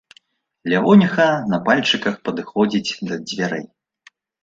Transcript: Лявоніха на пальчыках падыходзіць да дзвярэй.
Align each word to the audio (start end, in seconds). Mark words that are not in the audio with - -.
Лявоніха 0.73 1.27
на 1.53 1.61
пальчыках 1.69 2.19
падыходзіць 2.25 2.97
да 3.11 3.23
дзвярэй. 3.29 3.65